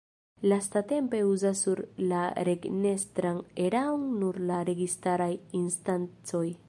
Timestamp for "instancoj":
5.63-6.45